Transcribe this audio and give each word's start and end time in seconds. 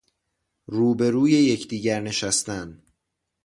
رو 0.65 0.95
به 0.95 1.09
رو 1.11 1.29
یکدیگر 1.29 1.99
نشستن 2.01 2.83